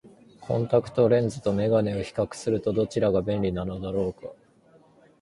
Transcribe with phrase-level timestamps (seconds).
[0.39, 4.29] コンタクトレンズと眼鏡とを比較すると、どちらが便利なのだろうか。